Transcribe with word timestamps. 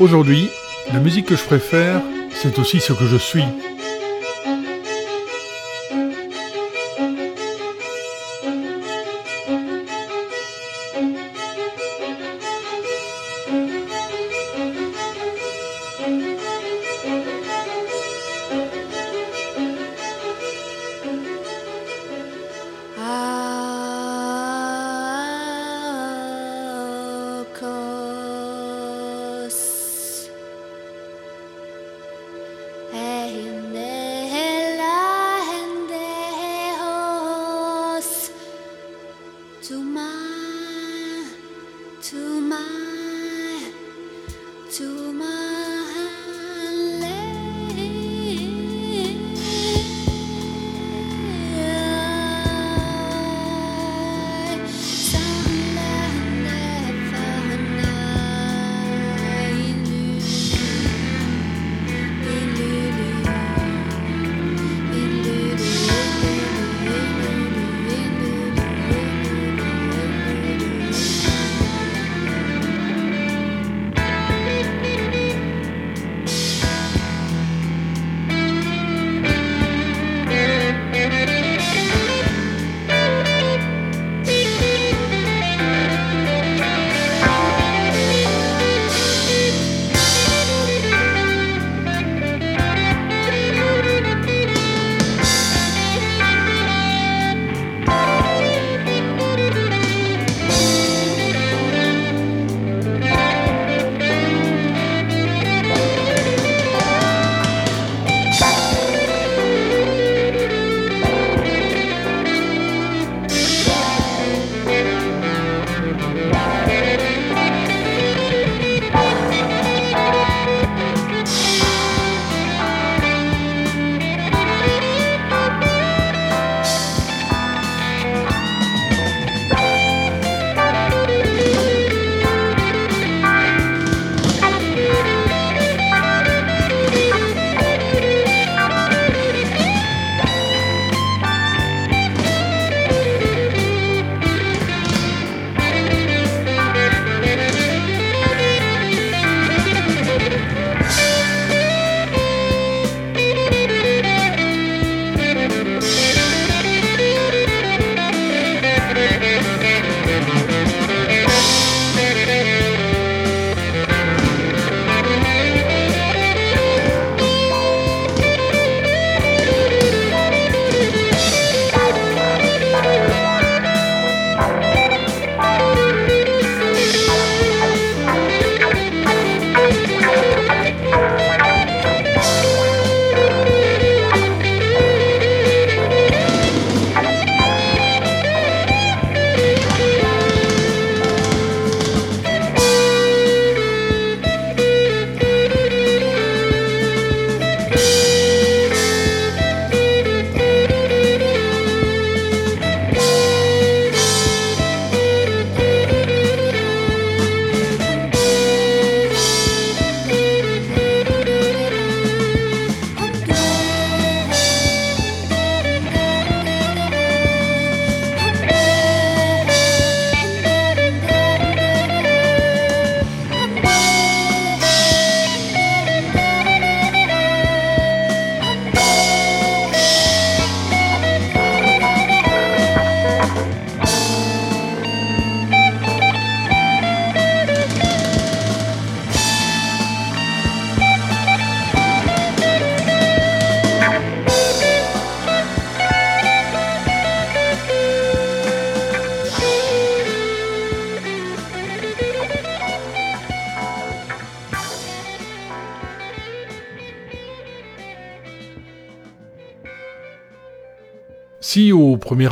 Aujourd'hui, 0.00 0.48
la 0.92 0.98
musique 0.98 1.26
que 1.26 1.36
je 1.36 1.44
préfère, 1.44 2.02
c'est 2.34 2.58
aussi 2.58 2.80
ce 2.80 2.92
que 2.92 3.06
je 3.06 3.16
suis. 3.16 3.44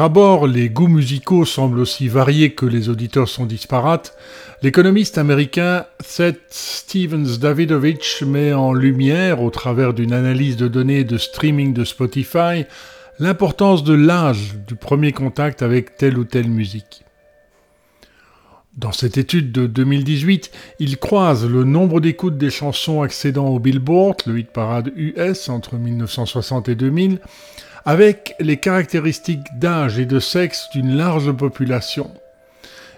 Premier 0.00 0.48
les 0.48 0.70
goûts 0.70 0.88
musicaux 0.88 1.44
semblent 1.44 1.78
aussi 1.78 2.08
variés 2.08 2.54
que 2.54 2.64
les 2.64 2.88
auditeurs 2.88 3.28
sont 3.28 3.44
disparates, 3.44 4.16
l'économiste 4.62 5.18
américain 5.18 5.84
Seth 6.02 6.40
Stevens 6.48 7.36
Davidovich 7.38 8.22
met 8.22 8.54
en 8.54 8.72
lumière, 8.72 9.42
au 9.42 9.50
travers 9.50 9.92
d'une 9.92 10.14
analyse 10.14 10.56
de 10.56 10.68
données 10.68 11.04
de 11.04 11.18
streaming 11.18 11.74
de 11.74 11.84
Spotify, 11.84 12.64
l'importance 13.18 13.84
de 13.84 13.92
l'âge 13.92 14.54
du 14.66 14.74
premier 14.74 15.12
contact 15.12 15.60
avec 15.60 15.98
telle 15.98 16.16
ou 16.16 16.24
telle 16.24 16.48
musique. 16.48 17.04
Dans 18.78 18.92
cette 18.92 19.18
étude 19.18 19.52
de 19.52 19.66
2018, 19.66 20.50
il 20.78 20.96
croise 20.96 21.46
le 21.46 21.64
nombre 21.64 22.00
d'écoutes 22.00 22.38
des 22.38 22.48
chansons 22.48 23.02
accédant 23.02 23.48
au 23.48 23.58
Billboard, 23.58 24.22
le 24.24 24.38
hit 24.38 24.50
parade 24.50 24.92
US 24.96 25.50
entre 25.50 25.74
1960 25.74 26.70
et 26.70 26.74
2000, 26.74 27.20
avec 27.84 28.34
les 28.40 28.58
caractéristiques 28.58 29.46
d'âge 29.58 29.98
et 29.98 30.06
de 30.06 30.20
sexe 30.20 30.68
d'une 30.72 30.96
large 30.96 31.32
population, 31.32 32.10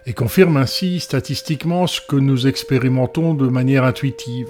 et 0.06 0.12
confirme 0.12 0.56
ainsi 0.56 1.00
statistiquement 1.00 1.86
ce 1.86 2.00
que 2.00 2.16
nous 2.16 2.46
expérimentons 2.46 3.34
de 3.34 3.48
manière 3.48 3.84
intuitive. 3.84 4.48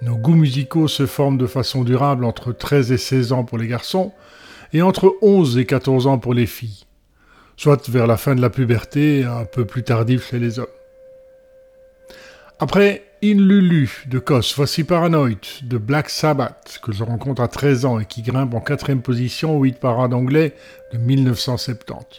Nos 0.00 0.16
goûts 0.16 0.36
musicaux 0.36 0.88
se 0.88 1.06
forment 1.06 1.38
de 1.38 1.46
façon 1.46 1.84
durable 1.84 2.24
entre 2.24 2.52
13 2.52 2.92
et 2.92 2.98
16 2.98 3.32
ans 3.32 3.44
pour 3.44 3.58
les 3.58 3.66
garçons, 3.66 4.12
et 4.72 4.82
entre 4.82 5.16
11 5.22 5.58
et 5.58 5.66
14 5.66 6.06
ans 6.06 6.18
pour 6.18 6.34
les 6.34 6.46
filles, 6.46 6.84
soit 7.56 7.88
vers 7.88 8.06
la 8.06 8.16
fin 8.16 8.34
de 8.34 8.40
la 8.40 8.50
puberté, 8.50 9.24
un 9.24 9.44
peu 9.44 9.64
plus 9.64 9.82
tardif 9.82 10.30
chez 10.30 10.38
les 10.38 10.58
hommes. 10.58 10.66
Après 12.60 13.07
In 13.20 13.34
Lulu 13.34 14.04
de 14.06 14.20
Kos, 14.20 14.54
voici 14.54 14.84
Paranoid 14.84 15.40
de 15.64 15.76
Black 15.76 16.08
Sabbath, 16.08 16.78
que 16.80 16.92
je 16.92 17.02
rencontre 17.02 17.42
à 17.42 17.48
13 17.48 17.84
ans 17.84 17.98
et 17.98 18.04
qui 18.04 18.22
grimpe 18.22 18.54
en 18.54 18.60
quatrième 18.60 19.02
position 19.02 19.56
au 19.58 19.62
8 19.64 19.80
parade 19.80 20.14
anglais 20.14 20.54
de 20.92 20.98
1970. 20.98 22.18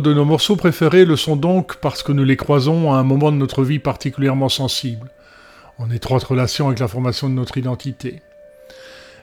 De 0.00 0.14
nos 0.14 0.24
morceaux 0.24 0.56
préférés 0.56 1.04
le 1.04 1.16
sont 1.16 1.36
donc 1.36 1.76
parce 1.76 2.02
que 2.02 2.12
nous 2.12 2.24
les 2.24 2.38
croisons 2.38 2.94
à 2.94 2.96
un 2.96 3.02
moment 3.02 3.30
de 3.30 3.36
notre 3.36 3.62
vie 3.62 3.78
particulièrement 3.78 4.48
sensible, 4.48 5.10
en 5.78 5.90
étroite 5.90 6.24
relation 6.24 6.68
avec 6.68 6.78
la 6.78 6.88
formation 6.88 7.28
de 7.28 7.34
notre 7.34 7.58
identité, 7.58 8.22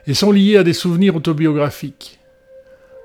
et 0.06 0.14
sont 0.14 0.30
liés 0.30 0.56
à 0.56 0.62
des 0.62 0.72
souvenirs 0.72 1.16
autobiographiques. 1.16 2.20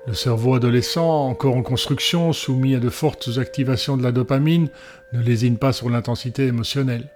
Le 0.06 0.14
cerveau 0.14 0.54
adolescent, 0.54 1.26
encore 1.26 1.56
en 1.56 1.62
construction, 1.62 2.32
soumis 2.32 2.76
à 2.76 2.78
de 2.78 2.88
fortes 2.88 3.30
activations 3.38 3.96
de 3.96 4.04
la 4.04 4.12
dopamine, 4.12 4.68
ne 5.12 5.20
lésine 5.20 5.58
pas 5.58 5.72
sur 5.72 5.90
l'intensité 5.90 6.46
émotionnelle. 6.46 7.08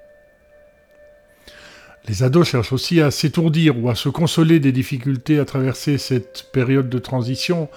Les 2.09 2.23
ados 2.23 2.49
cherchent 2.49 2.73
aussi 2.73 3.01
à 3.01 3.11
s'étourdir 3.11 3.79
ou 3.79 3.91
à 3.91 3.95
se 3.95 4.09
consoler 4.09 4.59
des 4.59 4.73
difficultés 4.73 5.39
à 5.39 5.45
traverser 5.45 5.99
cette 5.99 6.47
période 6.53 6.89
de 6.89 6.99
transition 6.99 7.69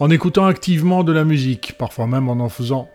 en 0.00 0.10
écoutant 0.10 0.46
activement 0.46 1.04
de 1.04 1.12
la 1.12 1.24
musique, 1.24 1.74
parfois 1.78 2.06
même 2.06 2.28
en 2.28 2.44
en 2.44 2.48
faisant. 2.48 2.88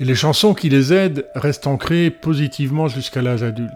Et 0.00 0.04
les 0.04 0.14
chansons 0.14 0.54
qui 0.54 0.68
les 0.68 0.92
aident 0.92 1.26
restent 1.34 1.66
ancrées 1.66 2.10
positivement 2.10 2.88
jusqu'à 2.88 3.22
l'âge 3.22 3.42
adulte. 3.42 3.70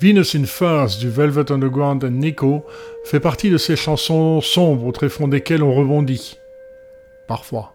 Venus 0.00 0.34
in 0.34 0.44
Furs 0.44 0.98
du 0.98 1.08
Velvet 1.08 1.52
Underground 1.52 2.02
et 2.04 2.10
Nico 2.10 2.66
fait 3.04 3.20
partie 3.20 3.50
de 3.50 3.58
ces 3.58 3.76
chansons 3.76 4.40
sombres 4.40 4.86
au 4.86 4.92
tréfonds 4.92 5.28
desquelles 5.28 5.62
on 5.62 5.74
rebondit. 5.74 6.36
Parfois. 7.28 7.74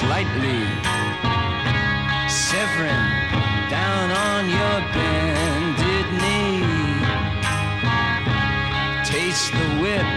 Slightly. 0.00 0.60
severing 2.48 3.08
down 3.68 4.06
on 4.28 4.42
your 4.58 4.78
bended 4.96 6.06
knee. 6.20 6.64
Taste 9.04 9.52
the 9.60 9.68
whip 9.82 10.10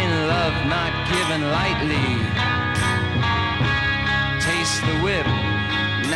in 0.00 0.10
love 0.32 0.56
not 0.74 0.92
given 1.12 1.40
lightly. 1.58 2.08
Taste 4.48 4.82
the 4.88 4.96
whip, 5.04 5.26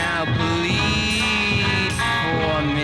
now 0.01 0.21
plead 0.39 1.93
for 2.03 2.55
me. 2.77 2.82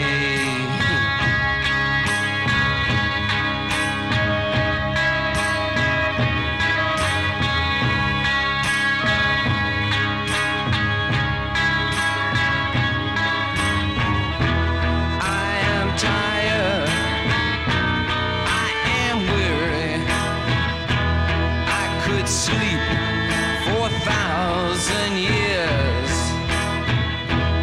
Thousand 24.79 25.17
years, 25.17 26.11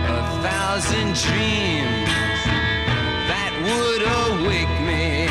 a 0.09 0.21
thousand 0.43 1.15
dreams 1.15 2.09
that 3.31 3.53
would 3.63 4.03
awake 4.43 4.75
me. 4.83 5.29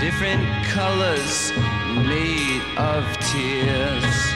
Different 0.00 0.46
colors 0.64 1.52
made 2.08 2.62
of 2.78 3.04
tears. 3.18 4.35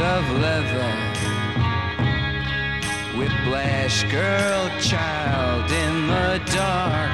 Of 0.00 0.28
leather. 0.40 0.90
Whiplash 3.16 4.02
girl, 4.10 4.68
child 4.80 5.70
in 5.70 6.06
the 6.08 6.40
dark. 6.52 7.10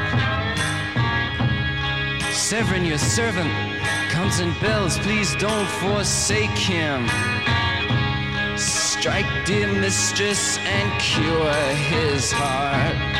Severin, 2.32 2.84
your 2.84 2.98
servant, 2.98 3.50
comes 4.10 4.40
in 4.40 4.52
bells. 4.60 4.98
Please 4.98 5.34
don't 5.36 5.68
forsake 5.82 6.50
him. 6.50 7.06
Strike, 8.56 9.44
dear 9.44 9.68
mistress, 9.68 10.58
and 10.58 11.00
cure 11.00 11.52
his 11.74 12.32
heart. 12.32 13.19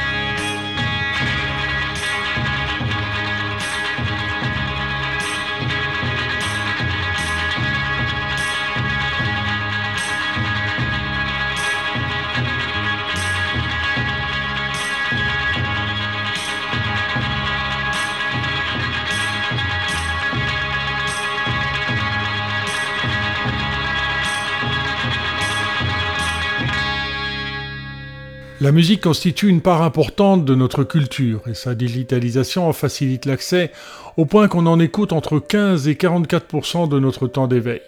La 28.62 28.72
musique 28.72 29.00
constitue 29.00 29.48
une 29.48 29.62
part 29.62 29.80
importante 29.80 30.44
de 30.44 30.54
notre 30.54 30.84
culture 30.84 31.40
et 31.48 31.54
sa 31.54 31.74
digitalisation 31.74 32.68
en 32.68 32.74
facilite 32.74 33.24
l'accès 33.24 33.72
au 34.18 34.26
point 34.26 34.48
qu'on 34.48 34.66
en 34.66 34.78
écoute 34.78 35.14
entre 35.14 35.38
15 35.38 35.88
et 35.88 35.94
44% 35.94 36.86
de 36.86 36.98
notre 36.98 37.26
temps 37.26 37.46
d'éveil. 37.46 37.80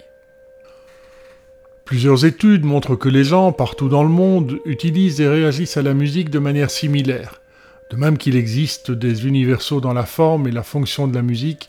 Plusieurs 1.85 2.25
études 2.25 2.65
montrent 2.65 2.97
que 2.97 3.11
les 3.11 3.23
gens, 3.23 3.53
partout 3.53 3.91
dans 3.91 4.03
le 4.03 4.09
monde, 4.09 4.61
utilisent 4.65 5.21
et 5.21 5.29
réagissent 5.29 5.77
à 5.77 5.83
la 5.83 5.93
musique 5.93 6.31
de 6.31 6.39
manière 6.39 6.71
similaire, 6.71 7.43
de 7.91 7.97
même 7.97 8.17
qu'il 8.17 8.35
existe 8.35 8.91
des 8.91 9.27
universaux 9.27 9.83
dans 9.83 9.93
la 9.93 10.07
forme 10.07 10.49
et 10.49 10.53
la 10.53 10.63
fonction 10.63 11.07
de 11.07 11.15
la 11.15 11.21
musique, 11.21 11.69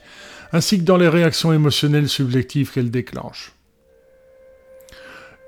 ainsi 0.54 0.78
que 0.78 0.86
dans 0.86 0.96
les 0.98 1.10
réactions 1.10 1.52
émotionnelles 1.52 2.08
subjectives 2.08 2.72
qu'elle 2.72 2.90
déclenche. 2.90 3.52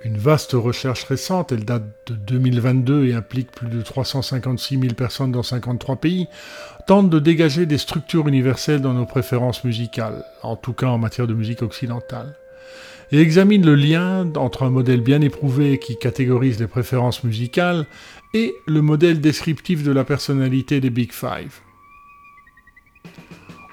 Une 0.05 0.17
vaste 0.19 0.51
recherche 0.51 1.03
récente, 1.05 1.51
elle 1.51 1.65
date 1.65 1.83
de 2.05 2.13
2022 2.13 3.07
et 3.07 3.15
implique 3.15 3.49
plus 3.49 3.67
de 3.67 3.81
356 3.81 4.79
000 4.79 4.93
personnes 4.93 5.31
dans 5.31 5.41
53 5.41 5.95
pays, 5.95 6.27
tente 6.85 7.09
de 7.09 7.17
dégager 7.17 7.65
des 7.65 7.79
structures 7.79 8.27
universelles 8.27 8.81
dans 8.81 8.93
nos 8.93 9.07
préférences 9.07 9.63
musicales, 9.63 10.23
en 10.43 10.57
tout 10.57 10.73
cas 10.73 10.89
en 10.89 10.99
matière 10.99 11.25
de 11.25 11.33
musique 11.33 11.63
occidentale, 11.63 12.37
et 13.11 13.19
examine 13.19 13.65
le 13.65 13.73
lien 13.73 14.31
entre 14.35 14.61
un 14.61 14.69
modèle 14.69 15.01
bien 15.01 15.21
éprouvé 15.21 15.79
qui 15.79 15.97
catégorise 15.97 16.59
les 16.59 16.67
préférences 16.67 17.23
musicales 17.23 17.87
et 18.35 18.53
le 18.67 18.83
modèle 18.83 19.21
descriptif 19.21 19.81
de 19.81 19.91
la 19.91 20.03
personnalité 20.03 20.81
des 20.81 20.91
Big 20.91 21.13
Five. 21.13 21.61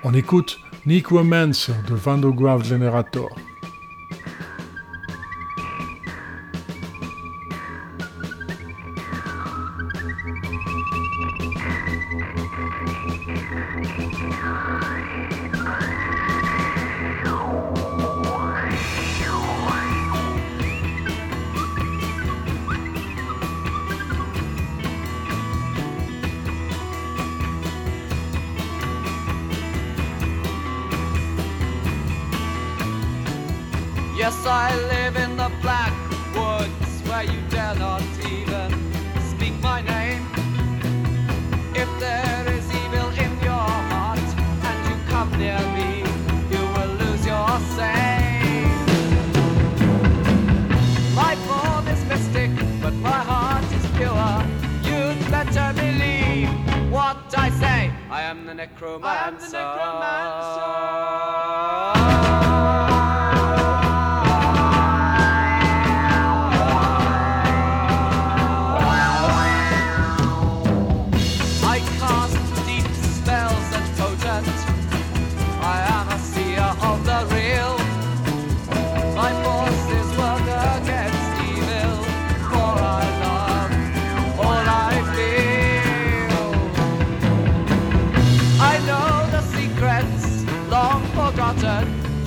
On 0.03 0.15
écoute 0.15 0.59
Nick 0.87 1.09
Romancer 1.09 1.75
de 1.87 1.95
Vandograph 1.95 2.65
Generator. 2.65 3.29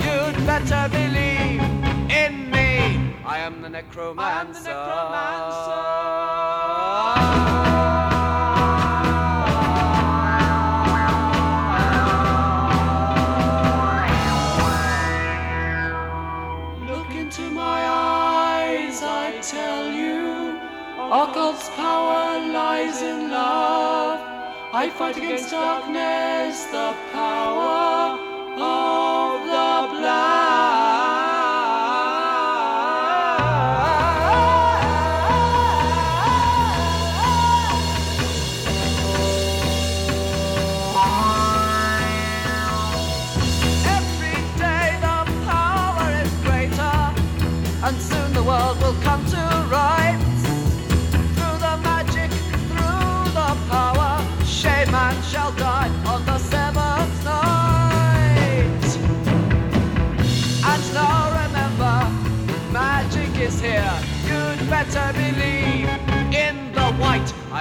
You'd 0.04 0.36
better 0.46 0.88
believe 0.90 1.62
in 2.10 2.50
me. 2.50 3.14
I 3.24 3.38
am 3.38 3.62
the 3.62 3.68
necromancer. 3.68 4.70
Look 16.86 17.10
into 17.14 17.50
my 17.50 17.80
eyes, 17.86 19.02
I 19.02 19.40
tell 19.42 19.90
you. 19.90 20.60
Occult's 20.98 21.68
power 21.70 22.38
lies 22.52 23.02
in 23.02 23.30
love. 23.30 24.20
I 24.72 24.90
fight 24.90 25.16
against 25.16 25.50
darkness, 25.50 26.64
the 26.66 26.94
power 27.12 28.25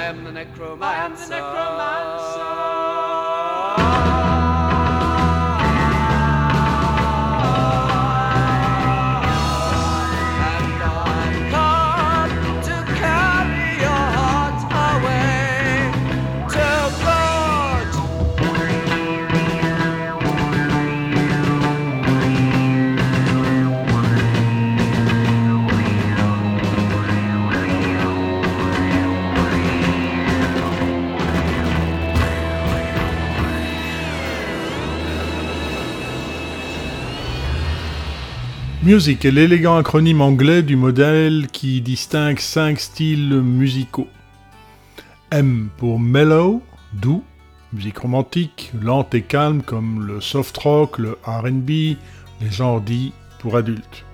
white. 0.06 0.16
I 0.16 0.18
am 0.18 0.24
the 0.24 0.32
necromancer. 0.32 2.05
Music 38.86 39.26
est 39.26 39.32
l'élégant 39.32 39.78
acronyme 39.78 40.22
anglais 40.22 40.62
du 40.62 40.76
modèle 40.76 41.48
qui 41.52 41.82
distingue 41.82 42.38
cinq 42.38 42.80
styles 42.80 43.42
musicaux. 43.42 44.08
M 45.32 45.70
pour 45.78 46.00
mellow, 46.00 46.62
doux, 46.94 47.24
musique 47.74 47.98
romantique, 47.98 48.72
lente 48.80 49.16
et 49.16 49.24
calme 49.24 49.64
comme 49.64 50.06
le 50.06 50.22
soft 50.22 50.56
rock, 50.60 51.00
le 51.00 51.18
RB, 51.26 51.70
les 51.70 52.52
genres 52.52 52.80
dits 52.80 53.12
pour 53.40 53.58
adultes. 53.58 54.06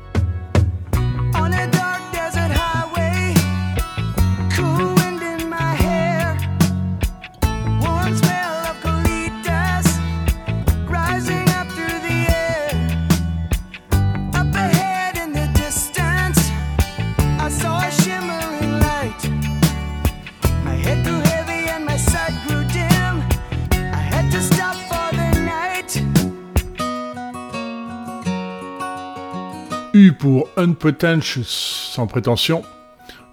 Unpretentious, 30.61 31.43
sans 31.43 32.07
prétention, 32.07 32.61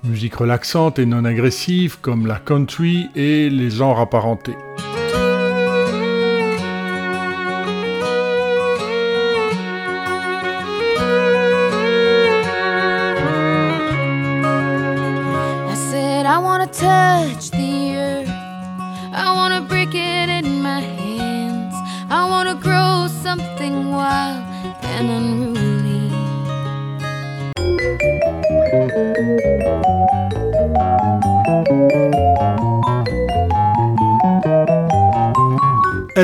musique 0.03 0.37
relaxante 0.37 0.99
et 0.99 1.07
non 1.07 1.25
agressive 1.25 1.99
comme 2.01 2.27
la 2.27 2.39
country 2.39 3.09
et 3.15 3.51
les 3.51 3.71
genres 3.71 4.01
apparentés. 4.01 4.57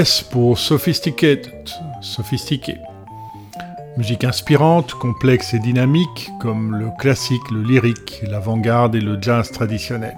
S 0.04 0.20
pour 0.20 0.58
sophisticated, 0.58 1.70
sophistiqué. 2.02 2.76
Musique 3.96 4.24
inspirante, 4.24 4.92
complexe 4.92 5.54
et 5.54 5.58
dynamique, 5.58 6.28
comme 6.42 6.76
le 6.76 6.90
classique, 6.98 7.50
le 7.50 7.62
lyrique, 7.62 8.20
l'avant-garde 8.28 8.96
et 8.96 9.00
le 9.00 9.16
jazz 9.18 9.50
traditionnel. 9.50 10.14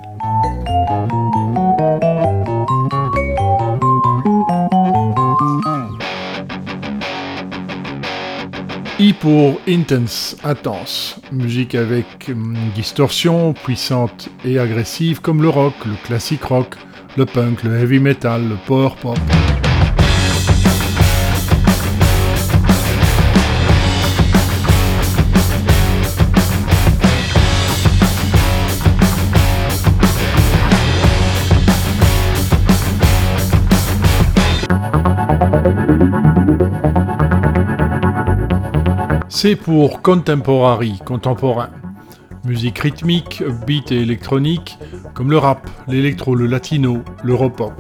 I 8.98 9.12
pour 9.12 9.60
intense, 9.68 10.36
intense. 10.42 11.20
Musique 11.30 11.76
avec 11.76 12.06
hum, 12.28 12.56
distorsion, 12.74 13.52
puissante 13.52 14.30
et 14.44 14.58
agressive 14.58 15.20
comme 15.20 15.42
le 15.42 15.48
rock, 15.48 15.74
le 15.84 15.94
classique 16.04 16.42
rock, 16.42 16.74
le 17.16 17.24
punk, 17.24 17.62
le 17.62 17.78
heavy 17.78 18.00
metal, 18.00 18.48
le 18.48 18.56
power 18.66 18.90
pop. 19.00 19.16
Pour 39.54 40.02
contemporary, 40.02 40.98
contemporain. 41.04 41.70
Musique 42.44 42.80
rythmique, 42.80 43.44
beat 43.64 43.92
et 43.92 44.00
électronique, 44.00 44.76
comme 45.14 45.30
le 45.30 45.38
rap, 45.38 45.70
l'électro, 45.86 46.34
le 46.34 46.46
latino, 46.46 47.04
l'europop. 47.22 47.72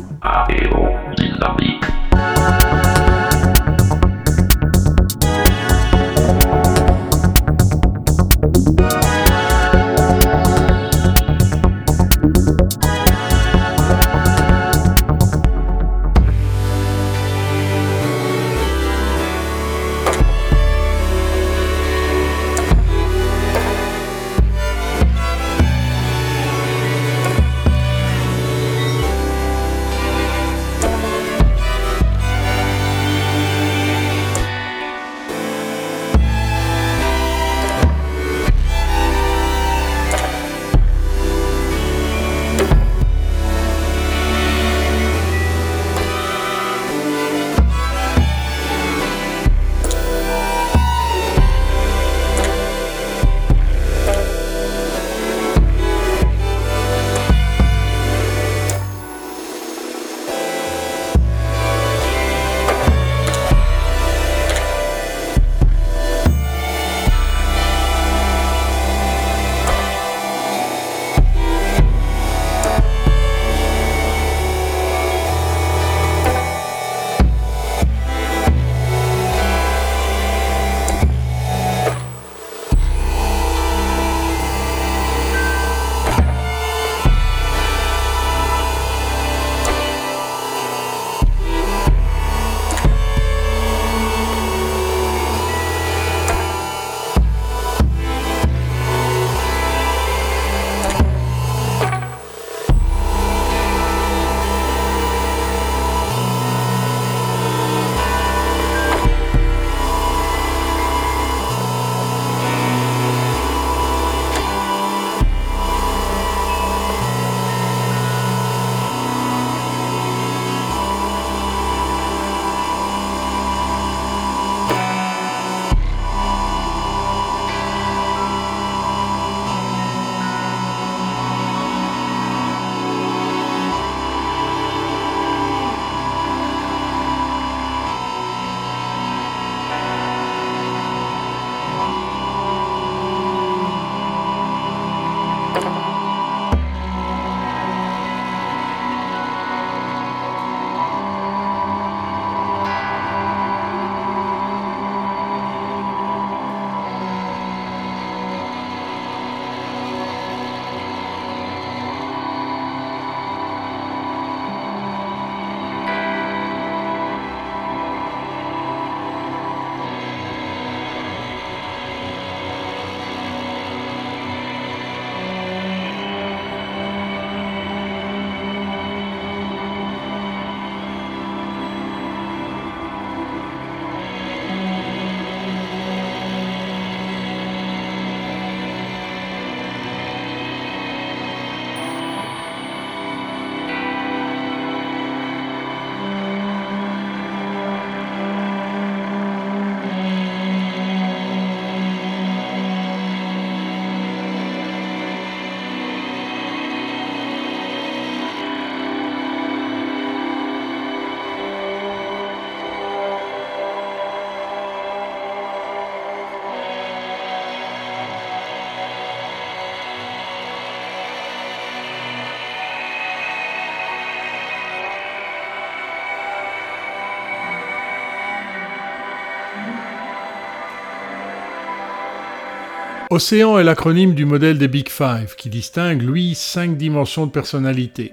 Océan 233.16 233.58
est 233.58 233.64
l'acronyme 233.64 234.12
du 234.12 234.26
modèle 234.26 234.58
des 234.58 234.68
Big 234.68 234.90
Five, 234.90 235.36
qui 235.38 235.48
distingue, 235.48 236.02
lui, 236.02 236.34
cinq 236.34 236.76
dimensions 236.76 237.24
de 237.24 237.30
personnalité. 237.30 238.12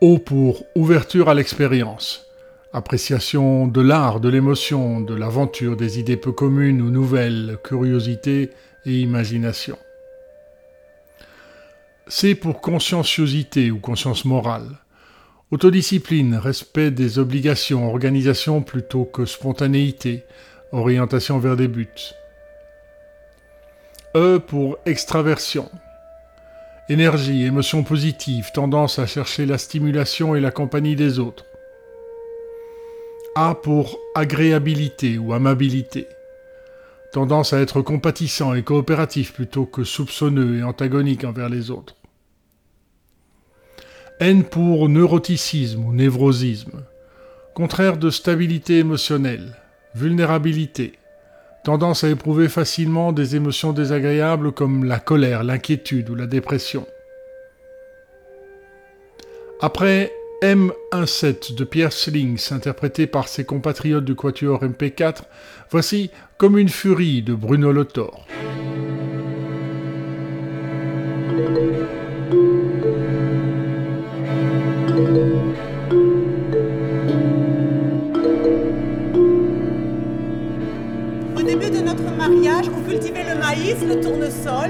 O 0.00 0.16
pour 0.16 0.64
ouverture 0.74 1.28
à 1.28 1.34
l'expérience, 1.34 2.24
appréciation 2.72 3.66
de 3.66 3.82
l'art, 3.82 4.20
de 4.20 4.30
l'émotion, 4.30 5.02
de 5.02 5.14
l'aventure, 5.14 5.76
des 5.76 5.98
idées 5.98 6.16
peu 6.16 6.32
communes 6.32 6.80
ou 6.80 6.88
nouvelles, 6.88 7.58
curiosité 7.62 8.52
et 8.86 8.92
imagination. 9.00 9.76
C 12.08 12.36
pour 12.36 12.62
conscienciosité 12.62 13.70
ou 13.70 13.80
conscience 13.80 14.24
morale, 14.24 14.78
autodiscipline, 15.50 16.36
respect 16.36 16.90
des 16.90 17.18
obligations, 17.18 17.86
organisation 17.86 18.62
plutôt 18.62 19.04
que 19.04 19.26
spontanéité, 19.26 20.24
orientation 20.72 21.38
vers 21.38 21.56
des 21.56 21.68
buts. 21.68 22.14
E 24.16 24.38
pour 24.38 24.78
extraversion. 24.86 25.70
Énergie, 26.88 27.44
émotion 27.44 27.84
positive, 27.84 28.50
tendance 28.50 28.98
à 28.98 29.04
chercher 29.04 29.44
la 29.44 29.58
stimulation 29.58 30.34
et 30.34 30.40
la 30.40 30.50
compagnie 30.50 30.96
des 30.96 31.18
autres. 31.18 31.44
A 33.34 33.54
pour 33.54 33.98
agréabilité 34.14 35.18
ou 35.18 35.34
amabilité. 35.34 36.06
Tendance 37.12 37.52
à 37.52 37.60
être 37.60 37.82
compatissant 37.82 38.54
et 38.54 38.62
coopératif 38.62 39.34
plutôt 39.34 39.66
que 39.66 39.84
soupçonneux 39.84 40.60
et 40.60 40.62
antagonique 40.62 41.24
envers 41.24 41.50
les 41.50 41.70
autres. 41.70 41.96
N 44.20 44.44
pour 44.44 44.88
neuroticisme 44.88 45.84
ou 45.84 45.92
névrosisme. 45.92 46.84
Contraire 47.54 47.98
de 47.98 48.08
stabilité 48.08 48.78
émotionnelle, 48.78 49.56
vulnérabilité, 49.94 50.94
tendance 51.66 52.04
à 52.04 52.08
éprouver 52.08 52.48
facilement 52.48 53.10
des 53.10 53.34
émotions 53.34 53.72
désagréables 53.72 54.52
comme 54.52 54.84
la 54.84 55.00
colère, 55.00 55.42
l'inquiétude 55.42 56.08
ou 56.10 56.14
la 56.14 56.28
dépression. 56.28 56.86
Après 59.60 60.12
M17 60.44 61.56
de 61.56 61.64
Pierre 61.64 61.92
Slings, 61.92 62.52
interprété 62.52 63.08
par 63.08 63.26
ses 63.26 63.44
compatriotes 63.44 64.04
du 64.04 64.14
Quatuor 64.14 64.62
MP4, 64.62 65.22
voici 65.68 66.12
Comme 66.38 66.56
une 66.56 66.68
furie 66.68 67.22
de 67.22 67.34
Bruno 67.34 67.72
Lothor. 67.72 68.24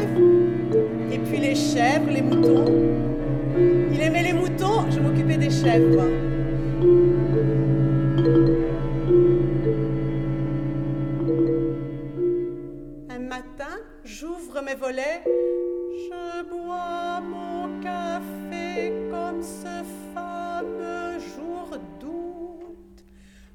Et 0.04 1.18
puis 1.18 1.38
les 1.38 1.54
chèvres, 1.54 2.11
les 2.11 2.22
moutons. 2.22 2.64
Il 3.92 4.00
aimait 4.00 4.22
les 4.22 4.32
moutons, 4.32 4.90
je 4.90 5.00
m'occupais 5.00 5.37
des 5.37 5.50
chèvres. 5.50 6.02
Un 13.09 13.18
matin, 13.18 13.76
j'ouvre 14.04 14.62
mes 14.62 14.74
volets, 14.74 15.22
je 15.24 16.44
bois 16.50 17.20
mon 17.20 17.80
café 17.80 18.92
comme 19.11 19.42
ce 19.42 19.82
fameux 20.14 21.18
jour 21.35 21.78
d'août, 22.00 23.04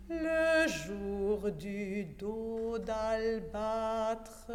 le 0.10 0.67
jour 0.67 1.51
du 1.51 2.06
dos 2.17 2.77
d'albâtre. 2.80 4.51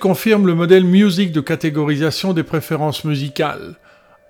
L'étude 0.00 0.12
confirme 0.12 0.46
le 0.46 0.54
modèle 0.54 0.86
musique 0.86 1.30
de 1.30 1.42
catégorisation 1.42 2.32
des 2.32 2.42
préférences 2.42 3.04
musicales, 3.04 3.76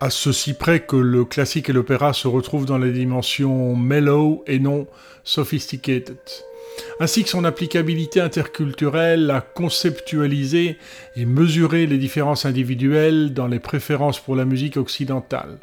à 0.00 0.10
ceci 0.10 0.54
près 0.54 0.80
que 0.80 0.96
le 0.96 1.24
classique 1.24 1.70
et 1.70 1.72
l'opéra 1.72 2.12
se 2.12 2.26
retrouvent 2.26 2.66
dans 2.66 2.76
les 2.76 2.90
dimensions 2.90 3.76
mellow 3.76 4.42
et 4.48 4.58
non 4.58 4.88
sophisticated, 5.22 6.18
ainsi 6.98 7.22
que 7.22 7.28
son 7.28 7.44
applicabilité 7.44 8.20
interculturelle 8.20 9.30
à 9.30 9.42
conceptualiser 9.42 10.76
et 11.14 11.24
mesurer 11.24 11.86
les 11.86 11.98
différences 11.98 12.46
individuelles 12.46 13.32
dans 13.32 13.46
les 13.46 13.60
préférences 13.60 14.18
pour 14.18 14.34
la 14.34 14.46
musique 14.46 14.76
occidentale. 14.76 15.60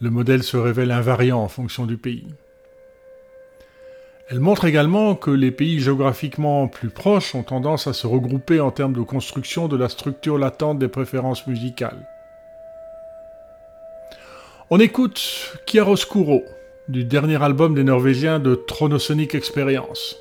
Le 0.00 0.10
modèle 0.10 0.42
se 0.42 0.56
révèle 0.56 0.90
invariant 0.90 1.38
en 1.38 1.48
fonction 1.48 1.86
du 1.86 1.96
pays. 1.96 2.26
Elle 4.32 4.40
montre 4.40 4.64
également 4.64 5.14
que 5.14 5.30
les 5.30 5.50
pays 5.50 5.78
géographiquement 5.78 6.66
plus 6.66 6.88
proches 6.88 7.34
ont 7.34 7.42
tendance 7.42 7.86
à 7.86 7.92
se 7.92 8.06
regrouper 8.06 8.60
en 8.60 8.70
termes 8.70 8.94
de 8.94 9.02
construction 9.02 9.68
de 9.68 9.76
la 9.76 9.90
structure 9.90 10.38
latente 10.38 10.78
des 10.78 10.88
préférences 10.88 11.46
musicales. 11.46 12.08
On 14.70 14.80
écoute 14.80 15.58
Chiaroscuro, 15.66 16.44
du 16.88 17.04
dernier 17.04 17.42
album 17.42 17.74
des 17.74 17.84
Norvégiens 17.84 18.38
de 18.38 18.54
Tronosonic 18.54 19.34
Experience. 19.34 20.16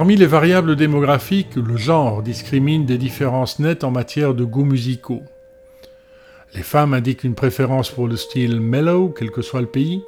Parmi 0.00 0.16
les 0.16 0.24
variables 0.24 0.76
démographiques, 0.76 1.56
le 1.56 1.76
genre 1.76 2.22
discrimine 2.22 2.86
des 2.86 2.96
différences 2.96 3.58
nettes 3.58 3.84
en 3.84 3.90
matière 3.90 4.32
de 4.32 4.44
goûts 4.44 4.64
musicaux. 4.64 5.22
Les 6.54 6.62
femmes 6.62 6.94
indiquent 6.94 7.24
une 7.24 7.34
préférence 7.34 7.90
pour 7.90 8.08
le 8.08 8.16
style 8.16 8.60
mellow, 8.60 9.10
quel 9.10 9.30
que 9.30 9.42
soit 9.42 9.60
le 9.60 9.66
pays, 9.66 10.02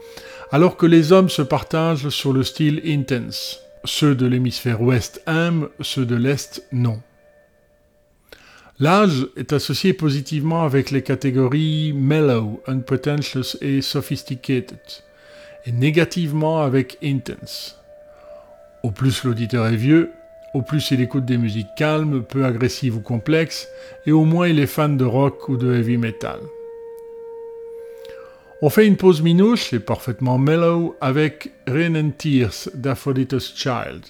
alors 0.51 0.79
que 0.79 0.87
les 0.87 1.13
hommes 1.13 1.29
se 1.29 1.43
partagent 1.43 2.09
sur 2.09 2.33
le 2.33 2.43
style 2.43 2.81
intense. 2.87 3.61
Ceux 3.85 4.15
de 4.15 4.25
l'hémisphère 4.25 4.81
ouest 4.81 5.23
aiment, 5.27 5.69
ceux 5.83 6.07
de 6.07 6.17
l'est 6.17 6.67
non. 6.73 7.03
L'âge 8.79 9.27
est 9.37 9.53
associé 9.53 9.93
positivement 9.93 10.65
avec 10.65 10.91
les 10.91 11.03
catégories 11.03 11.93
mellow, 11.93 12.63
unpretentious 12.67 13.59
et 13.61 13.83
sophisticated, 13.83 14.81
et 15.67 15.73
négativement 15.73 16.63
avec 16.63 16.97
intense. 17.05 17.82
Au 18.83 18.91
plus 18.91 19.23
l'auditeur 19.25 19.67
est 19.67 19.77
vieux, 19.77 20.13
au 20.55 20.63
plus 20.63 20.91
il 20.91 21.01
écoute 21.01 21.25
des 21.25 21.39
musiques 21.39 21.75
calmes, 21.77 22.23
peu 22.23 22.45
agressives 22.45 22.97
ou 22.97 23.01
complexes, 23.01 23.69
et 24.07 24.13
au 24.13 24.25
moins 24.25 24.49
il 24.49 24.59
est 24.59 24.67
fan 24.67 24.97
de 24.97 25.05
rock 25.05 25.49
ou 25.49 25.57
de 25.57 25.73
heavy 25.73 25.97
metal. 25.97 26.41
On 28.61 28.71
fait 28.71 28.87
une 28.87 28.97
pause 28.97 29.23
minouche 29.23 29.73
et 29.73 29.81
parfaitement 29.81 30.39
mellow 30.39 30.97
avec 31.01 31.51
Rain 31.67 31.95
and 31.95 32.11
Tears 32.19 32.69
d'Aphrodite's 32.75 33.53
Child. 33.57 34.03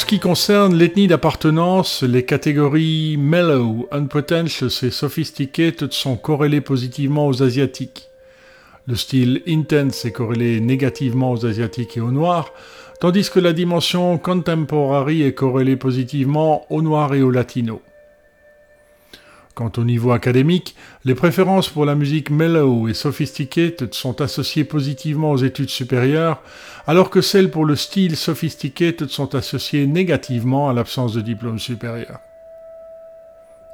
Ce 0.00 0.06
qui 0.06 0.18
concerne 0.18 0.74
l'ethnie 0.74 1.08
d'appartenance, 1.08 2.02
les 2.02 2.24
catégories 2.24 3.18
mellow, 3.18 3.86
unpretentious 3.92 4.82
et 4.82 4.90
sophisticated 4.90 5.92
sont 5.92 6.16
corrélées 6.16 6.62
positivement 6.62 7.26
aux 7.26 7.42
asiatiques. 7.42 8.08
Le 8.86 8.96
style 8.96 9.42
intense 9.46 10.06
est 10.06 10.12
corrélé 10.12 10.58
négativement 10.60 11.32
aux 11.32 11.44
asiatiques 11.44 11.98
et 11.98 12.00
aux 12.00 12.12
noirs, 12.12 12.54
tandis 12.98 13.28
que 13.28 13.40
la 13.40 13.52
dimension 13.52 14.16
contemporary 14.16 15.22
est 15.22 15.34
corrélée 15.34 15.76
positivement 15.76 16.64
aux 16.70 16.80
noirs 16.80 17.12
et 17.12 17.20
aux 17.20 17.30
latinos. 17.30 17.80
Quant 19.54 19.72
au 19.76 19.84
niveau 19.84 20.12
académique, 20.12 20.76
les 21.04 21.14
préférences 21.14 21.68
pour 21.68 21.84
la 21.84 21.94
musique 21.94 22.30
mellow 22.30 22.88
et 22.88 22.94
sophisticated 22.94 23.92
sont 23.94 24.20
associées 24.20 24.64
positivement 24.64 25.32
aux 25.32 25.36
études 25.36 25.70
supérieures, 25.70 26.40
alors 26.86 27.10
que 27.10 27.20
celles 27.20 27.50
pour 27.50 27.64
le 27.64 27.76
style 27.76 28.16
sophisticated 28.16 29.08
sont 29.08 29.34
associées 29.34 29.86
négativement 29.86 30.70
à 30.70 30.72
l'absence 30.72 31.14
de 31.14 31.20
diplôme 31.20 31.58
supérieur. 31.58 32.20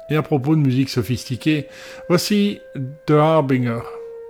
Et 0.09 0.15
à 0.15 0.21
propos 0.23 0.55
de 0.55 0.61
musique 0.61 0.89
sophistiquée, 0.89 1.67
voici 2.07 2.59
The 3.05 3.11
Harbinger 3.11 3.81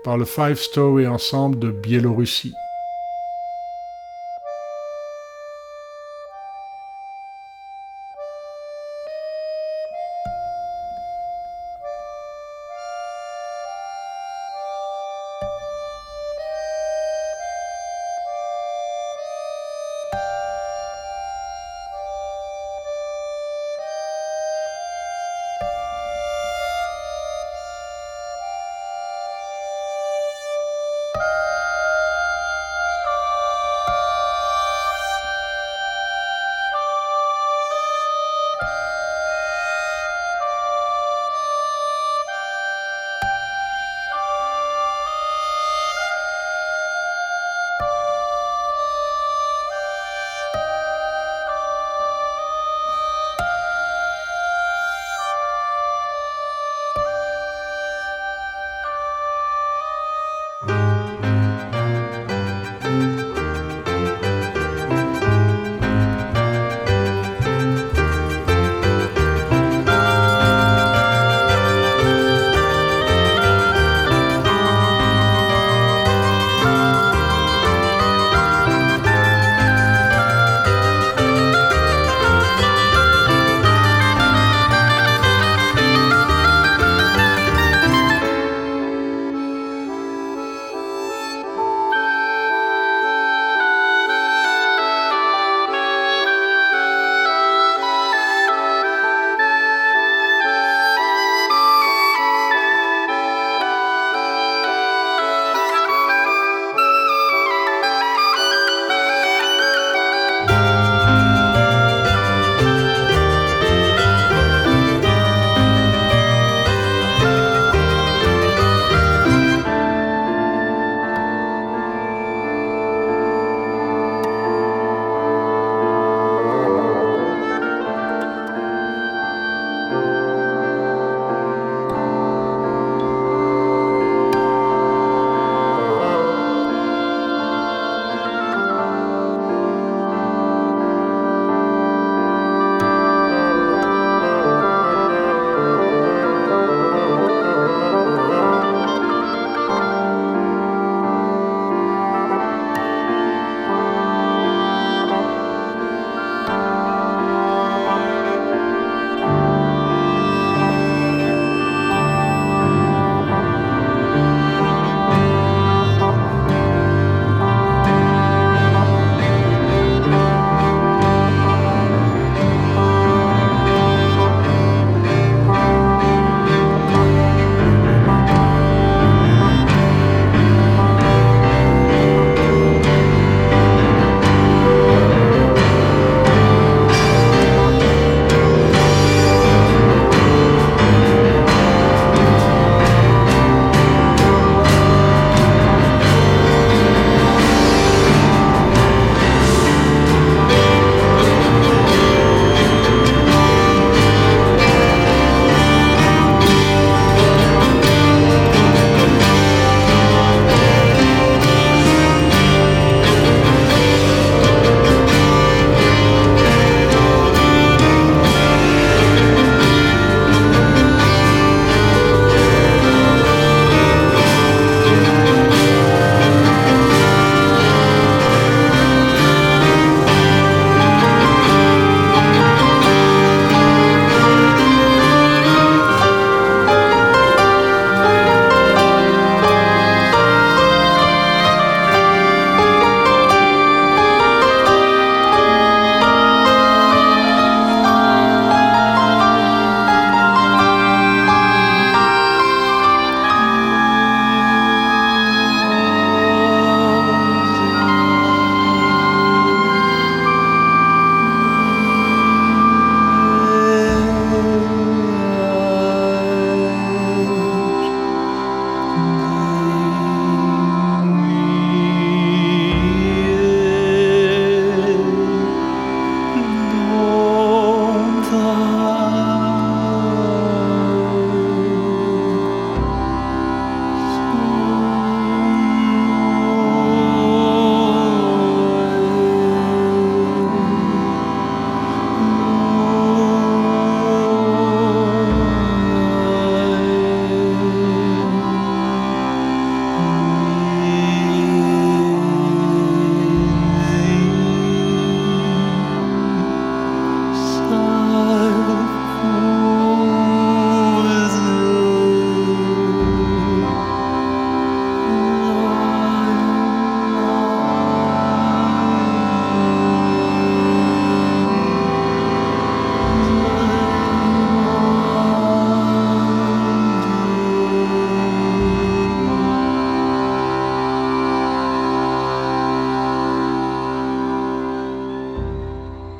par 0.03 0.17
le 0.17 0.25
Five 0.25 0.57
Story 0.57 1.07
Ensemble 1.07 1.59
de 1.59 1.71
Biélorussie. 1.71 2.53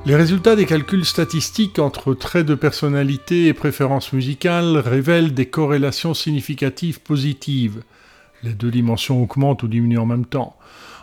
Les 0.08 0.16
résultats 0.16 0.56
des 0.56 0.66
calculs 0.66 1.04
statistiques 1.04 1.80
entre 1.80 2.14
traits 2.14 2.46
de 2.46 2.56
personnalité 2.56 3.48
et 3.48 3.54
préférences 3.54 4.14
musicales 4.14 4.78
révèlent 4.78 5.34
des 5.34 5.48
corrélations 5.48 6.14
significatives 6.14 7.02
positives. 7.02 7.84
Les 8.42 8.54
deux 8.54 8.72
dimensions 8.72 9.22
augmentent 9.22 9.64
ou 9.64 9.68
diminuent 9.68 10.00
en 10.00 10.06
même 10.06 10.26
temps. 10.26 10.56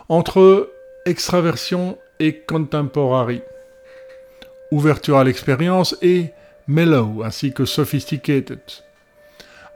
Entre 0.09 0.71
extraversion 1.05 1.99
et 2.19 2.39
contemporary. 2.47 3.41
Ouverture 4.71 5.19
à 5.19 5.23
l'expérience 5.23 5.95
et 6.01 6.31
mellow 6.67 7.21
ainsi 7.23 7.53
que 7.53 7.65
sophisticated. 7.65 8.59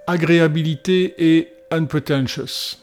Agréabilité 0.07 1.13
et 1.19 1.49
unpretentious 1.69 2.79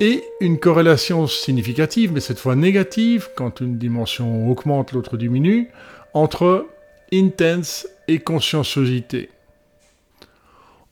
et 0.00 0.24
une 0.40 0.58
corrélation 0.58 1.26
significative, 1.26 2.12
mais 2.12 2.20
cette 2.20 2.38
fois 2.38 2.56
négative, 2.56 3.28
quand 3.36 3.60
une 3.60 3.78
dimension 3.78 4.50
augmente, 4.50 4.92
l'autre 4.92 5.16
diminue, 5.16 5.68
entre 6.14 6.66
intense 7.12 7.86
et 8.08 8.18
conscienciosité. 8.18 9.28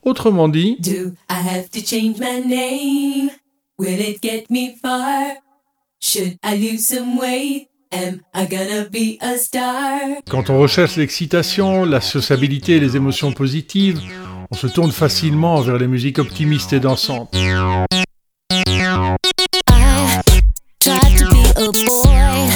Autrement 0.03 0.47
dit, 0.47 0.77
Do 0.79 1.13
I 1.29 1.47
have 1.47 1.69
to 1.71 1.79
change 1.79 2.19
my 2.19 2.41
name? 2.45 3.29
Will 3.77 3.99
it 3.99 4.21
get 4.21 4.45
me 4.49 4.75
far? 4.81 5.35
Should 5.99 6.37
I 6.43 6.57
lose 6.57 6.85
some 6.85 7.17
weight? 7.19 7.67
Am 7.91 8.19
I 8.35 8.45
gonna 8.47 8.85
be 8.91 9.17
a 9.19 9.37
star? 9.37 10.21
quand 10.29 10.51
on 10.51 10.59
recherche 10.59 10.95
l'excitation, 10.97 11.85
la 11.85 12.01
sociabilité 12.01 12.73
et 12.73 12.79
les 12.79 12.95
émotions 12.95 13.31
positives, 13.31 13.99
on 14.51 14.55
se 14.55 14.67
tourne 14.67 14.91
facilement 14.91 15.59
vers 15.61 15.79
les 15.79 15.87
musiques 15.87 16.19
optimistes 16.19 16.71
et 16.71 16.79
dansantes. 16.79 17.35
Boy. 21.71 22.49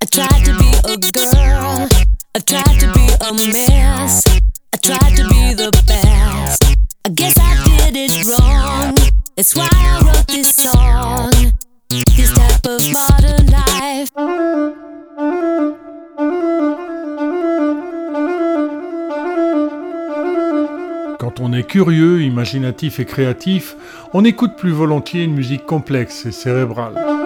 I 0.00 0.06
tried 0.10 0.44
to 0.44 0.56
be 0.58 0.70
a 0.84 0.96
girl. 1.12 1.88
I 2.34 2.38
tried 2.38 2.78
to 2.80 2.92
be 2.92 3.06
a 3.20 3.32
mess. 3.52 4.24
I 4.72 4.76
tried 4.76 5.16
to 5.16 5.28
be 5.28 5.54
the 5.54 5.70
best. 5.86 6.64
I 7.04 7.08
guess 7.10 7.34
I 7.38 7.90
did 7.90 7.96
it 7.96 8.26
wrong. 8.26 8.94
That's 9.36 9.54
why 9.56 9.68
I 9.72 10.00
wrote 10.04 10.26
this 10.28 10.54
song. 10.54 11.32
This 11.90 12.32
type 12.34 12.66
of 12.66 12.82
modern 12.92 13.46
life. 13.50 14.10
Quand 21.18 21.40
on 21.40 21.52
est 21.52 21.66
curieux, 21.66 22.22
imaginatif 22.22 23.00
et 23.00 23.04
créatif, 23.04 23.76
on 24.12 24.24
écoute 24.24 24.56
plus 24.56 24.72
volontiers 24.72 25.24
une 25.24 25.34
musique 25.34 25.66
complexe 25.66 26.26
et 26.26 26.32
cérébrale. 26.32 27.21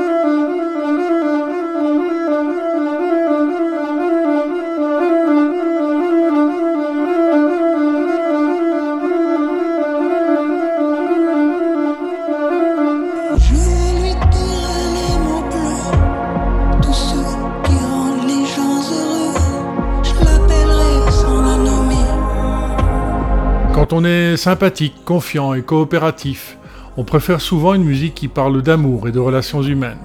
On 23.98 24.04
est 24.04 24.36
sympathique, 24.36 24.92
confiant 25.06 25.54
et 25.54 25.62
coopératif, 25.62 26.58
on 26.98 27.04
préfère 27.04 27.40
souvent 27.40 27.72
une 27.72 27.82
musique 27.84 28.14
qui 28.14 28.28
parle 28.28 28.60
d'amour 28.60 29.08
et 29.08 29.10
de 29.10 29.18
relations 29.18 29.62
humaines. 29.62 29.96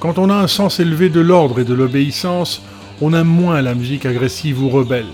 Quand 0.00 0.16
on 0.16 0.30
a 0.30 0.36
un 0.36 0.46
sens 0.46 0.80
élevé 0.80 1.10
de 1.10 1.20
l'ordre 1.20 1.60
et 1.60 1.64
de 1.64 1.74
l'obéissance, 1.74 2.62
on 3.02 3.12
aime 3.12 3.26
moins 3.26 3.60
la 3.60 3.74
musique 3.74 4.06
agressive 4.06 4.62
ou 4.62 4.70
rebelle. 4.70 5.04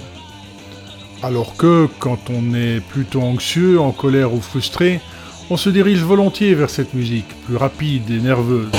Alors 1.22 1.56
que, 1.56 1.86
quand 1.98 2.30
on 2.30 2.54
est 2.54 2.80
plutôt 2.80 3.20
anxieux, 3.20 3.78
en 3.78 3.92
colère 3.92 4.32
ou 4.32 4.40
frustré, 4.40 5.00
on 5.50 5.58
se 5.58 5.68
dirige 5.68 6.02
volontiers 6.02 6.54
vers 6.54 6.70
cette 6.70 6.94
musique, 6.94 7.28
plus 7.44 7.56
rapide 7.56 8.10
et 8.10 8.20
nerveuse. 8.20 8.70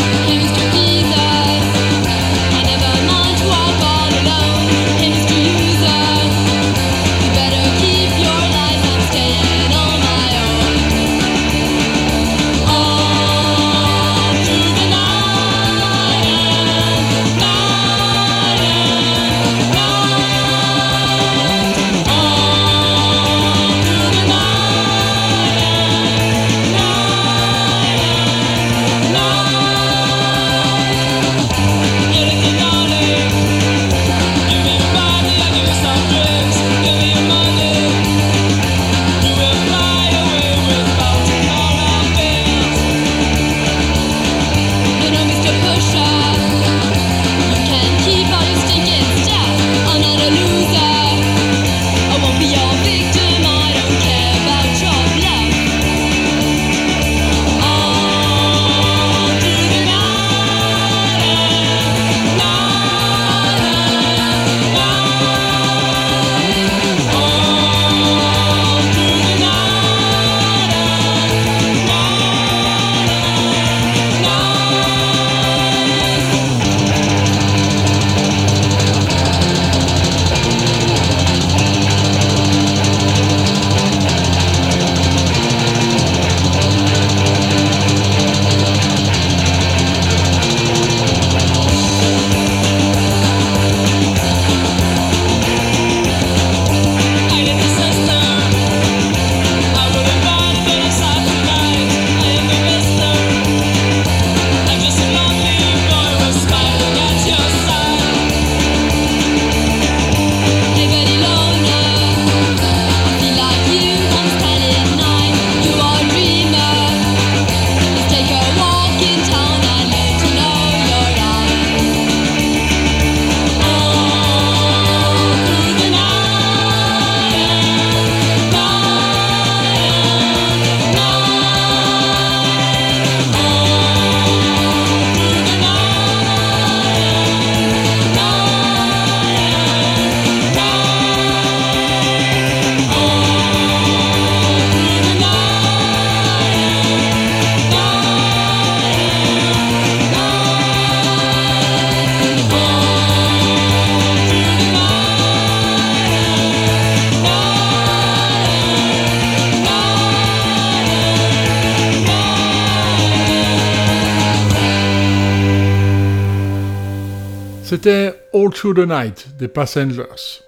C'était 167.84 168.14
All 168.32 168.52
Through 168.52 168.76
the 168.76 168.88
Night 168.88 169.30
des 169.40 169.48
Passengers. 169.48 170.44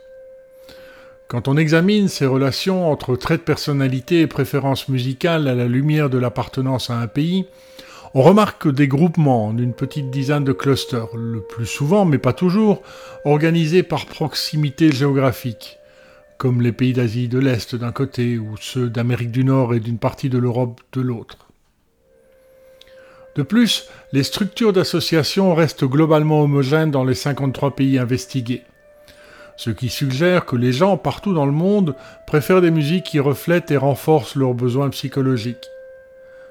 Quand 1.27 1.47
on 1.47 1.57
examine 1.57 2.07
ces 2.07 2.27
relations 2.27 2.91
entre 2.91 3.15
traits 3.15 3.39
de 3.39 3.45
personnalité 3.45 4.21
et 4.21 4.27
préférences 4.27 4.87
musicales 4.87 5.47
à 5.47 5.55
la 5.55 5.65
lumière 5.65 6.11
de 6.11 6.19
l'appartenance 6.19 6.91
à 6.91 6.99
un 6.99 7.07
pays, 7.07 7.47
on 8.13 8.21
remarque 8.21 8.71
des 8.71 8.87
groupements 8.87 9.51
d'une 9.51 9.73
petite 9.73 10.11
dizaine 10.11 10.43
de 10.43 10.53
clusters, 10.53 11.07
le 11.15 11.41
plus 11.41 11.65
souvent, 11.65 12.05
mais 12.05 12.19
pas 12.19 12.33
toujours, 12.33 12.83
organisés 13.25 13.81
par 13.81 14.05
proximité 14.05 14.91
géographique, 14.91 15.79
comme 16.37 16.61
les 16.61 16.71
pays 16.71 16.93
d'Asie 16.93 17.29
de 17.29 17.39
l'Est 17.39 17.73
d'un 17.73 17.91
côté 17.91 18.37
ou 18.37 18.57
ceux 18.61 18.91
d'Amérique 18.91 19.31
du 19.31 19.43
Nord 19.43 19.73
et 19.73 19.79
d'une 19.79 19.97
partie 19.97 20.29
de 20.29 20.37
l'Europe 20.37 20.81
de 20.91 21.01
l'autre. 21.01 21.47
De 23.35 23.43
plus, 23.43 23.89
les 24.11 24.23
structures 24.23 24.73
d'association 24.73 25.55
restent 25.55 25.85
globalement 25.85 26.41
homogènes 26.41 26.91
dans 26.91 27.03
les 27.03 27.15
53 27.15 27.75
pays 27.75 27.97
investigués 27.97 28.63
ce 29.55 29.69
qui 29.69 29.89
suggère 29.89 30.45
que 30.45 30.55
les 30.55 30.71
gens 30.71 30.97
partout 30.97 31.33
dans 31.33 31.45
le 31.45 31.51
monde 31.51 31.95
préfèrent 32.25 32.61
des 32.61 32.71
musiques 32.71 33.05
qui 33.05 33.19
reflètent 33.19 33.71
et 33.71 33.77
renforcent 33.77 34.35
leurs 34.35 34.53
besoins 34.53 34.89
psychologiques. 34.89 35.69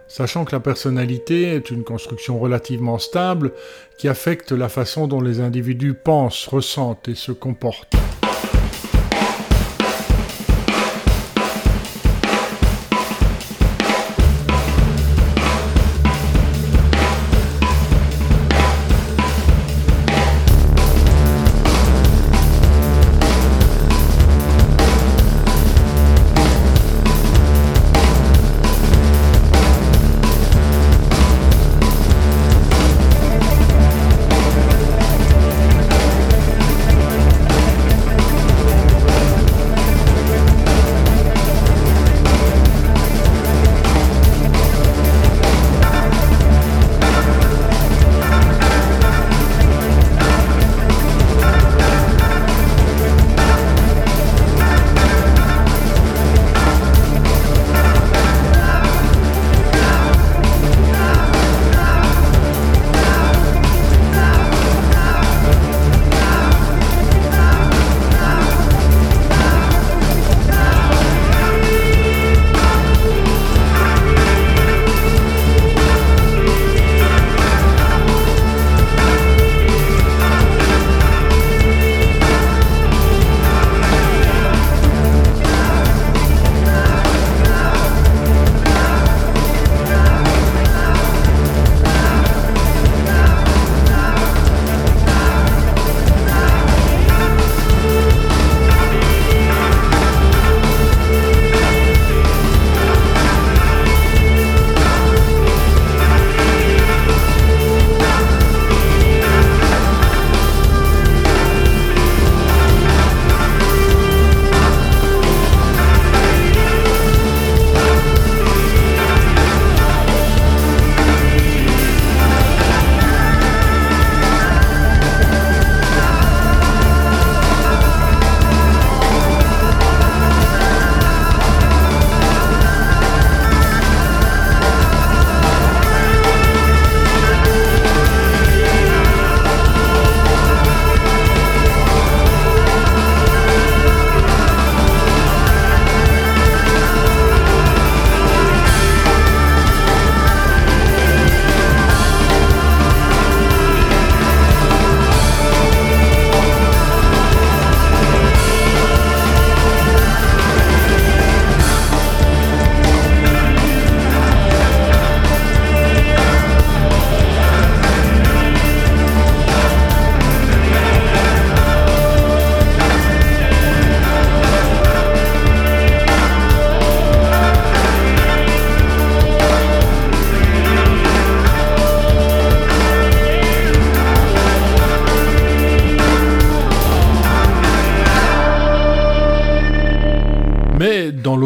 Sachant 0.08 0.44
que 0.44 0.52
la 0.52 0.60
personnalité 0.60 1.54
est 1.54 1.70
une 1.70 1.84
construction 1.84 2.38
relativement 2.38 2.98
stable 2.98 3.52
qui 3.98 4.08
affecte 4.08 4.52
la 4.52 4.68
façon 4.68 5.08
dont 5.08 5.20
les 5.20 5.40
individus 5.40 5.94
pensent, 5.94 6.46
ressentent 6.46 7.08
et 7.08 7.14
se 7.14 7.32
comportent. 7.32 7.96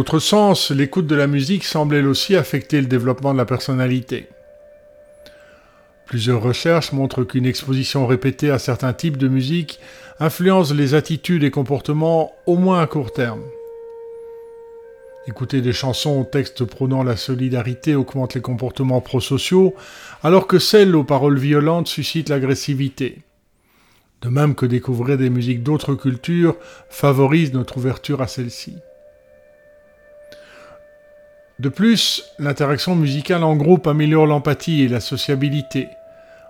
L'autre 0.06 0.20
sens, 0.20 0.70
l'écoute 0.70 1.08
de 1.08 1.16
la 1.16 1.26
musique 1.26 1.64
semble 1.64 1.96
elle 1.96 2.06
aussi 2.06 2.36
affecter 2.36 2.80
le 2.80 2.86
développement 2.86 3.32
de 3.32 3.38
la 3.38 3.44
personnalité. 3.44 4.28
Plusieurs 6.06 6.40
recherches 6.40 6.92
montrent 6.92 7.24
qu'une 7.24 7.44
exposition 7.44 8.06
répétée 8.06 8.50
à 8.50 8.60
certains 8.60 8.92
types 8.92 9.16
de 9.16 9.26
musique 9.26 9.80
influence 10.20 10.72
les 10.72 10.94
attitudes 10.94 11.42
et 11.42 11.50
comportements 11.50 12.30
au 12.46 12.56
moins 12.56 12.80
à 12.80 12.86
court 12.86 13.12
terme. 13.12 13.42
Écouter 15.26 15.60
des 15.60 15.72
chansons 15.72 16.20
aux 16.20 16.30
textes 16.30 16.64
prônant 16.64 17.02
la 17.02 17.16
solidarité 17.16 17.96
augmente 17.96 18.34
les 18.34 18.40
comportements 18.40 19.00
prosociaux, 19.00 19.74
alors 20.22 20.46
que 20.46 20.60
celles 20.60 20.94
aux 20.94 21.02
paroles 21.02 21.40
violentes 21.40 21.88
suscitent 21.88 22.28
l'agressivité. 22.28 23.22
De 24.22 24.28
même 24.28 24.54
que 24.54 24.66
découvrir 24.66 25.18
des 25.18 25.30
musiques 25.30 25.64
d'autres 25.64 25.96
cultures 25.96 26.54
favorise 26.90 27.52
notre 27.52 27.78
ouverture 27.78 28.22
à 28.22 28.28
celles-ci. 28.28 28.76
De 31.58 31.70
plus, 31.70 32.34
l'interaction 32.38 32.94
musicale 32.94 33.42
en 33.42 33.56
groupe 33.56 33.86
améliore 33.86 34.26
l'empathie 34.26 34.82
et 34.82 34.88
la 34.88 35.00
sociabilité, 35.00 35.88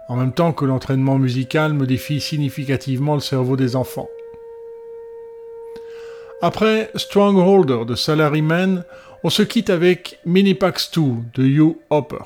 en 0.08 0.16
même 0.16 0.32
temps 0.32 0.52
que 0.52 0.64
l'entraînement 0.64 1.18
musical 1.18 1.74
modifie 1.74 2.20
significativement 2.20 3.14
le 3.14 3.20
cerveau 3.20 3.56
des 3.56 3.76
enfants. 3.76 4.08
Après 6.42 6.90
Strongholder 6.96 7.84
de 7.86 7.94
Salaryman, 7.94 8.84
on 9.22 9.30
se 9.30 9.42
quitte 9.42 9.70
avec 9.70 10.18
Minipax 10.26 10.90
2 10.92 11.02
de 11.34 11.42
Hugh 11.44 11.76
Hopper. 11.88 12.24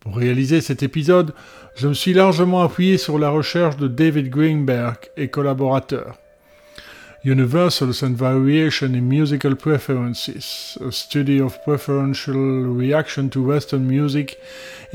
Pour 0.00 0.16
réaliser 0.16 0.60
cet 0.60 0.84
épisode, 0.84 1.34
je 1.74 1.88
me 1.88 1.94
suis 1.94 2.14
largement 2.14 2.62
appuyé 2.62 2.96
sur 2.96 3.18
la 3.18 3.30
recherche 3.30 3.76
de 3.76 3.88
David 3.88 4.30
Greenberg 4.30 4.98
et 5.16 5.28
collaborateurs. 5.28 6.16
Universals 7.28 8.02
and 8.02 8.16
Variation 8.16 8.94
in 8.94 9.06
Musical 9.06 9.54
Preferences, 9.54 10.78
a 10.80 10.90
study 10.90 11.38
of 11.38 11.62
preferential 11.62 12.34
reaction 12.34 13.28
to 13.28 13.42
Western 13.42 13.86
music 13.86 14.38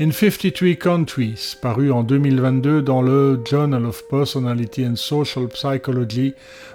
in 0.00 0.10
53 0.10 0.76
countries, 0.76 1.54
paru 1.62 1.92
en 1.92 2.02
2022 2.02 2.82
dans 2.82 3.02
le 3.02 3.40
Journal 3.48 3.86
of 3.86 4.02
Personality 4.10 4.84
and 4.84 4.96
Social 4.96 5.48
Psychology 5.54 6.34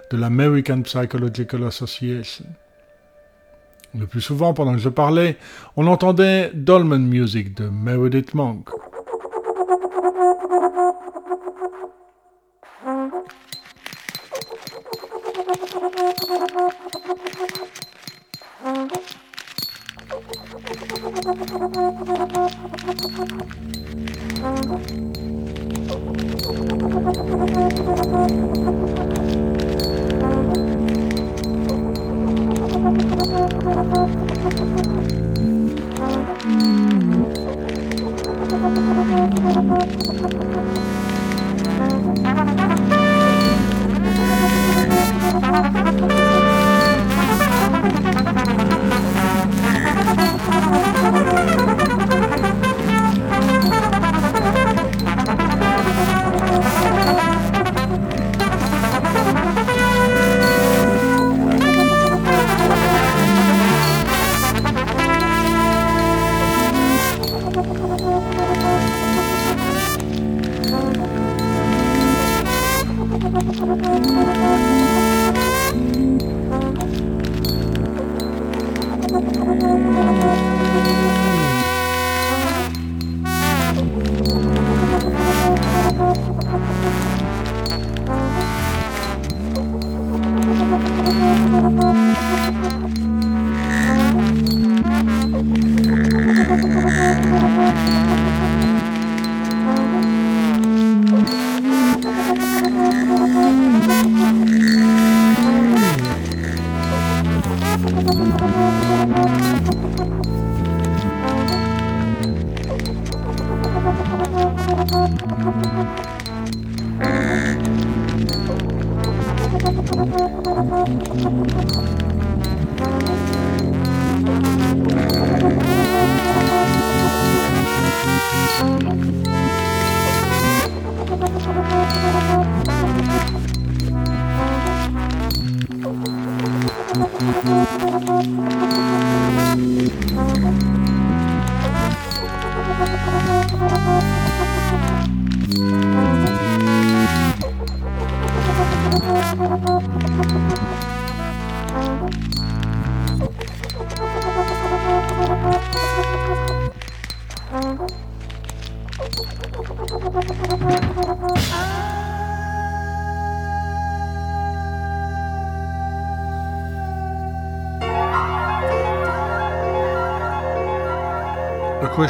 de 0.09 0.17
l'American 0.17 0.83
Psychological 0.83 1.65
Association. 1.65 2.45
Le 3.97 4.05
plus 4.05 4.21
souvent, 4.21 4.53
pendant 4.53 4.75
que 4.75 4.79
je 4.79 4.89
parlais, 4.89 5.35
on 5.75 5.87
entendait 5.87 6.51
Dolman 6.53 6.99
Music 6.99 7.53
de 7.53 7.67
Meredith 7.67 8.33
Monk. 8.33 8.69
A 15.49 15.55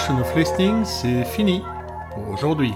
Of 0.08 0.34
Listening, 0.34 0.86
c'est 0.86 1.26
fini 1.26 1.62
pour 2.12 2.30
aujourd'hui. 2.30 2.74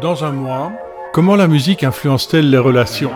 Dans 0.00 0.24
un 0.24 0.32
mois, 0.32 0.72
comment 1.12 1.36
la 1.36 1.46
musique 1.46 1.84
influence-t-elle 1.84 2.50
les 2.50 2.58
relations? 2.58 3.12